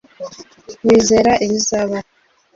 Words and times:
wizera 0.85 1.31
ibizabaho 1.45 2.05